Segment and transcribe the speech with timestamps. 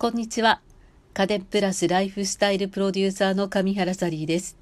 [0.00, 0.60] こんにちは。
[1.12, 4.56] 家電プラスライフスタイルプロデューサーの上原サリーです。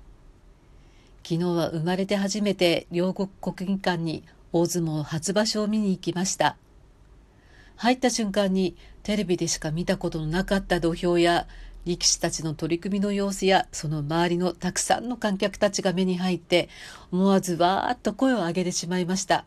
[1.22, 6.56] 昨日は生まれて初めて両国国技館に大相撲初場所を見に行きました。
[7.76, 11.46] 入った瞬間にテレビでしか見たことのなかった土俵や
[11.84, 16.70] 力士たちの取り組みの様子やその周りのたくさんの観客たちが目に入って
[17.12, 19.44] 思わずわーっと声を上げてしまいました。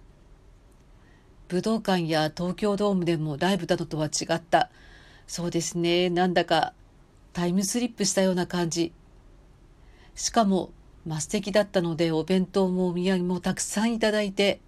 [1.48, 4.70] 武道館や東京ドームでもライブなどとは違った
[5.30, 6.10] そうですね。
[6.10, 6.74] なんだか
[7.34, 8.92] タイムスリップしたような感じ。
[10.16, 10.72] しかも、
[11.06, 14.60] まあ、素敵だったのでお弁当もお土産もたくさんいただいて、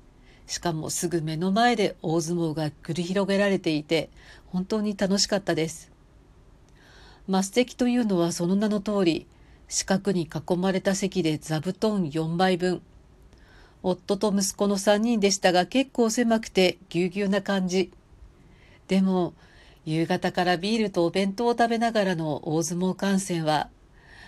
[0.45, 4.11] しかもすぐ目の前で大相撲が繰り広げられていて、
[4.45, 5.91] 本当に楽しかったです。
[7.27, 9.25] まあ、素敵というのはその名の通り、
[9.67, 12.83] 四角に囲まれた席で座布団4枚分。
[13.81, 17.91] 夫と息子の3人でしたが結構狭くてぎゅうぎゅうな感じ。
[18.87, 19.33] でも、
[19.85, 23.69] 夕方からビールとお弁当を食べながらの大相撲観戦は、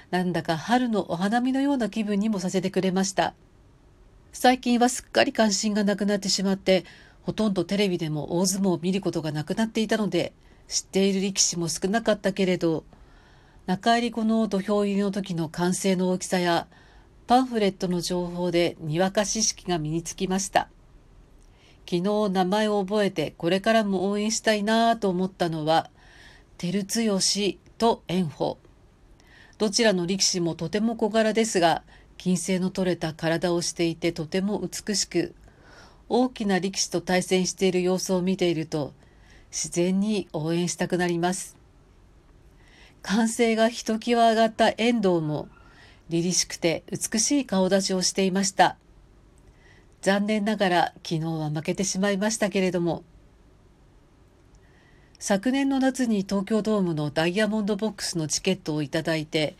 [0.09, 3.33] なんだか春のお花見のような気分にもさせてくれました。
[4.31, 6.85] 最近はすっかり関心がなくなってしまって、
[7.21, 10.33] ほとんどテレビでも大相撲を見ることがなくなっていたので、
[10.67, 12.83] 知っている力士も少なかったけれど、
[13.65, 16.67] 中入り後の土俵入りの時の歓声の大きさや、
[17.27, 20.67] パンフレットの情報でにわか知識が身につきました。
[21.89, 25.89] 昨日名前を覚えてこれからも応援したいなと思ったのは、
[26.57, 28.57] 照強と炎鵬。
[29.57, 31.83] どちらの力士もとても小柄ですが、
[32.17, 35.35] 金星の取れた体をしていてとても美しく、
[36.09, 38.93] 大きな力士と対戦している様子を見ていると、
[39.51, 41.57] 自然に応援したくなります。
[43.01, 45.49] 歓声がひときわ上がった遠藤も、
[46.09, 48.77] 凛々しくて美しい顔立ちをしていました。
[50.03, 53.03] 残念ながら昨日は負けてしまいましたけれども
[55.17, 59.55] 昨年の夏に東京ドームのダイヤモンドボックスのチケットをいただいて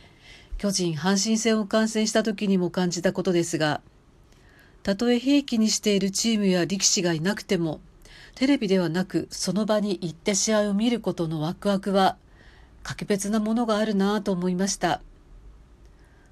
[0.58, 3.80] 巨人阪神戦を観戦した時にも感じたことですが
[4.84, 7.80] たとえ兵器にしているチームや力士がいなくても
[8.36, 12.18] テレビではなくその場に行って試合を見ることのワクワクは
[12.84, 15.02] 格別なものがあるなぁと思いました。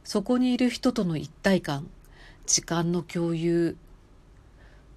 [0.03, 1.87] そこにいる人との一体感
[2.45, 3.77] 時間の共有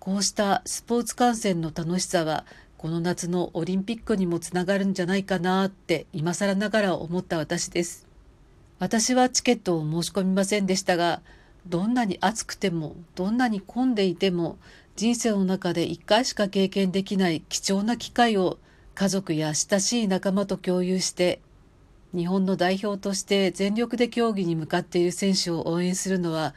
[0.04, 2.44] こうしたスポーツ観戦の楽しさは
[2.76, 8.06] この夏のオリンピックにもつながるんじゃないかなって今更ながら思った私です。
[8.78, 11.22] 私はチケットを申し込みませんでしたが、
[11.66, 14.58] どんなに暑くても、どんなに混んでいても、
[14.94, 18.58] 人生の中で一回しか経験できない貴重な機会を
[18.94, 21.40] 家族や親しい仲間と共有して、
[22.14, 26.54] 日本の代表として全力で競技に向かっている選手を応援するのは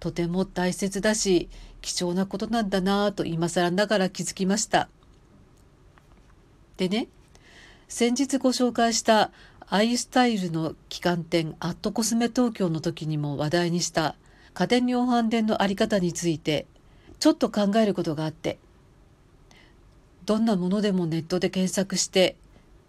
[0.00, 1.48] とても大切だし
[1.80, 4.88] 貴重なことなんだなぁと今更ながら気づきました。
[6.76, 7.08] でね、
[7.88, 9.30] 先日ご紹介した
[9.68, 14.16] アイスタイルの旗艦店アットコスメ東京の時にも話題にした
[14.54, 16.66] 家電量販店の在り方について
[17.18, 18.58] ちょっと考えることがあって
[20.24, 22.36] どんなものでもネットで検索して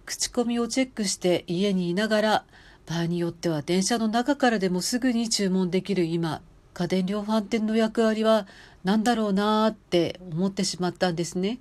[0.05, 2.45] 口コミをチェックして家にいながら
[2.85, 6.41] 場合によっては電車の中からでもすぐに注文できる今
[6.77, 8.45] 家電量販店の役割は
[8.83, 11.57] 何だろうなーって思ってしまったんですね。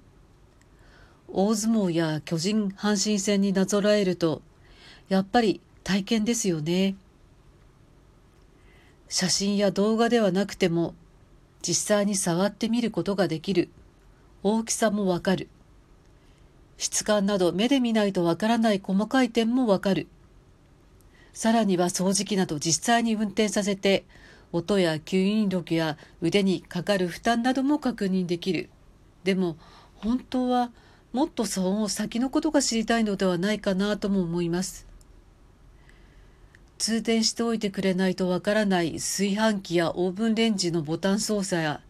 [1.29, 4.43] 大相撲や巨人阪神戦になぞらえると
[5.09, 6.97] やっぱり体験ですよね。
[9.09, 10.95] 写真や動画ではなくても
[11.63, 13.71] 実際に触ってみることができる
[14.43, 15.49] 大きさもわかる
[16.77, 20.09] 質感など目で見ないとわからない細かい点もわかる
[21.33, 24.05] さらには掃除機など実際に運転させて
[24.53, 28.71] 音や吸引力や腕にかかる負担なども確認できる。
[29.25, 29.57] でも
[29.97, 30.71] 本当は
[31.13, 34.87] もっとその先のことが知りたいのではないかなとも思います。
[36.79, 41.81] 通電しておいてくれないとわからない炊飯器やオーブンレンジのボタン操作や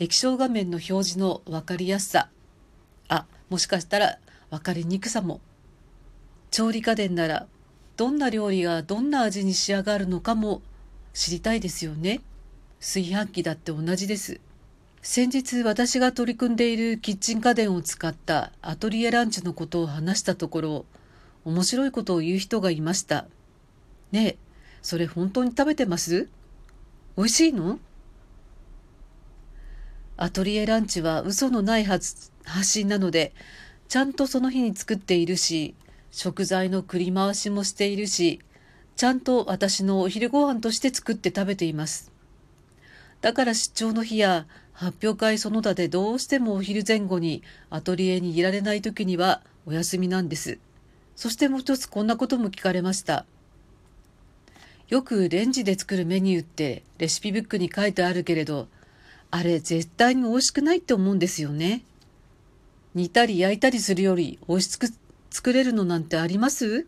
[0.00, 2.28] 液晶画面の表示の分かりやすさ。
[3.08, 4.18] あ、もしかしたら
[4.50, 5.40] 分かりにくさも。
[6.50, 7.46] 調理家電なら
[7.96, 10.62] どんな料理がどんな味に仕上がるのかも
[11.14, 12.20] 知りたいですよね。
[12.80, 14.40] 炊飯器だって同じです。
[15.00, 20.84] 先日私が取り組んでいるキッチン家電を使ったアトリエランチのことを話したところ、
[21.44, 23.26] 面白いことを言う人がいました。
[24.10, 24.36] ねえ、
[24.82, 26.28] それ本当に食べてます？
[27.16, 27.78] 美味しいの？
[30.16, 32.32] アトリエランチは嘘のない発
[32.62, 33.32] 信なので、
[33.88, 35.76] ちゃんとその日に作っているし、
[36.10, 38.40] 食材の繰り回しもしているし、
[38.96, 42.12] ちゃんと私のお昼ご飯として作って食べています。
[43.20, 50.58] だから出張の日や発表会その他でどうしてもお昼前後にアトリエにいられない時にはお休みなんです。
[51.16, 53.24] そしてもう一つこんなことも聞かれました。
[54.88, 58.68] よくレンジで作るメニューってレシピブックに書いてあるけれど、
[59.30, 61.82] あれ絶対に美味しくないって思うんですよね。
[62.94, 64.86] 煮たり焼いたりするより美味しく
[65.30, 66.86] 作れるのなんてあります？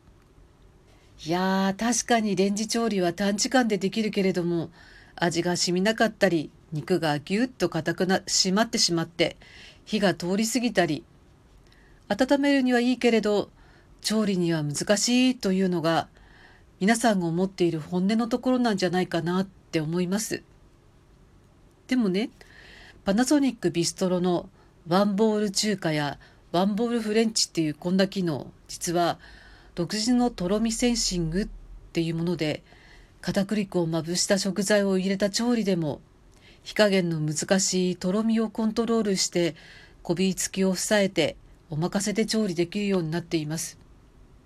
[1.24, 4.70] いやー確かにレンジ調理は短時間でできるけれども
[5.16, 9.36] 味が染みなかったり肉がぎゅっと硬くな締まってしまって
[9.86, 11.04] 火が通り過ぎたり
[12.08, 13.50] 温めるにはいいけれど
[14.02, 16.08] 調理には難しいというのが
[16.80, 20.42] 皆さんが思っている本音のところなんじゃないかなって思います。
[21.88, 22.30] でもね
[23.04, 24.50] パナソニックビストロの
[24.86, 26.18] ワンボール中華や
[26.52, 29.18] ワンボールフレンチっていうこんな機能実は
[29.76, 31.49] 独自のとろみセンシングっ
[31.93, 32.64] ていうもので
[33.20, 36.00] 片栗粉をまぶした食材を入れた調理でも
[36.64, 39.55] 火加減の難しいとろみをコントロールして
[40.02, 41.37] こびりつきを抑えて
[41.69, 43.78] お任せで調理できるようになっています。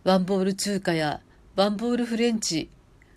[0.05, 1.21] ワンボール中華や
[1.55, 2.69] ワンボールフレンチ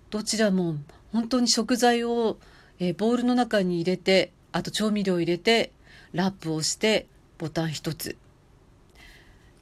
[0.10, 0.75] どちらも
[1.12, 2.38] 本当に食材を
[2.80, 5.71] えボウルの中に入れてあと調味料を入れて
[6.12, 7.07] ラップをして
[7.38, 8.18] ボタン一つ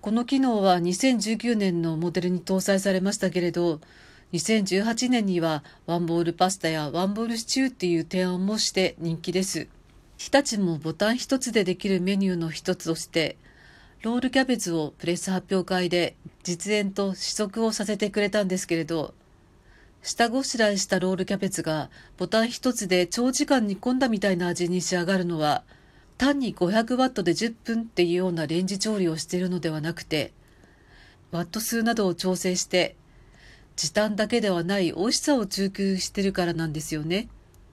[0.02, 3.80] この機能は2019年のモデルに搭載されましたけれど
[4.34, 9.68] 2018年にはワンボールパスタやワンボールシチューっていう提案もして人気です。
[10.18, 13.38] 日立もボタン一つでできるメニューの一つとして
[14.02, 19.16] ロールキャベツをプレス発表会で実演と試食をさせてくれたんですけれど
[20.04, 25.64] 下ごしらえしたロールキャベツがボタン一つで長時間煮込んだみたいな味に仕上がるのは
[26.22, 30.34] 単に500ワットで10分っていうようなレンジ調理をしているのではなくて
[31.32, 32.96] ワット数などを調整して
[33.76, 37.28] 時短だけではない美味しさを追求してるからなんですよね。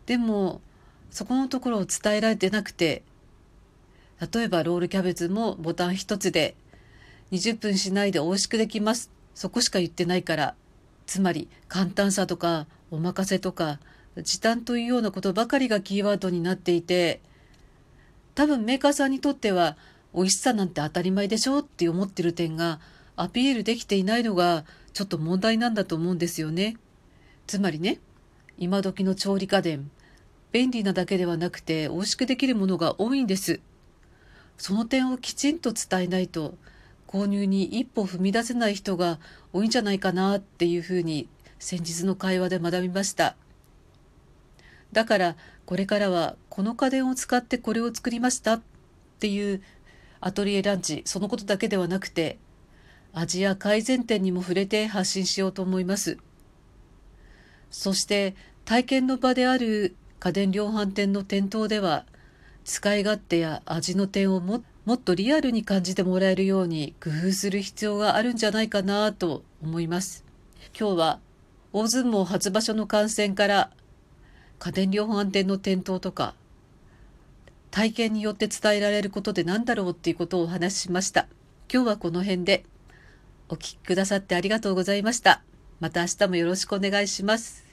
[0.06, 0.62] でも
[1.10, 3.02] そこのところを伝えられてなくて
[4.32, 6.54] 例えばロールキャベツもボタン一つで
[7.32, 10.54] 20分しないで美味しくできますそこしか言ってないから
[11.06, 13.78] つまり簡単さとかお任せとか
[14.16, 17.20] 時短というようなことばかりがキーワードになっていて
[18.38, 19.76] 多分メーカーさんにとっては
[20.14, 22.78] 美味しさなんて当たり前でしょって思ってる点が
[23.16, 26.76] アピールできていないのがちょっと問題なんだと思うんですよね。
[27.48, 27.98] つまりね
[28.56, 29.90] 今時の調理家電
[30.52, 33.58] 便利なだけではなくて美味しくできるものが多いんです。
[34.56, 36.54] その点をきちんと伝えないと
[37.08, 39.18] 購入に一歩踏み出せない人が
[39.52, 43.34] 多いんじゃないかなっていうふうに先日の会話で学びました。
[44.92, 45.36] だから
[45.66, 48.62] これからはこの家電を使ってこれを作りましたっ
[49.20, 49.62] ていう
[50.20, 52.38] アトリエランチそのことだけではなくて
[53.12, 56.18] 味や改善点にも触れて発信しようと思います。
[57.70, 62.04] そして体験の場である家電量販店の店頭では
[62.64, 70.24] 使い勝手や味の点をももっとリアルに感じてもらえるように工夫する必要があるんじゃないかなと思います。
[70.78, 71.20] 今日は
[71.72, 73.70] 大相撲初場所の観戦から
[74.58, 76.34] 家電量販店の店頭とか
[77.70, 81.28] 体験によって伝えられることで何だろうっていうことをお話ししました。
[81.72, 82.64] 今日はこの辺で
[83.48, 85.42] お聞きくださってありがとうございました。
[85.80, 87.67] また明日もよろしくお願いします。